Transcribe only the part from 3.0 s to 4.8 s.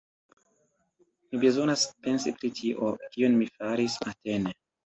kion mi faris matene.